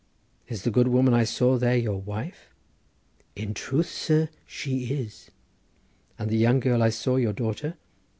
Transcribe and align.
"Is 0.47 0.63
the 0.63 0.71
good 0.71 0.87
woman 0.87 1.13
I 1.13 1.25
saw 1.25 1.59
there 1.59 1.77
your 1.77 2.01
wife?" 2.01 2.49
"In 3.35 3.53
truth, 3.53 3.85
sir, 3.89 4.29
she 4.47 4.85
is." 4.95 5.29
"And 6.17 6.31
the 6.31 6.37
young 6.37 6.59
girl 6.59 6.81
I 6.81 6.89
saw 6.89 7.17
your 7.17 7.33
daughter?" 7.33 7.77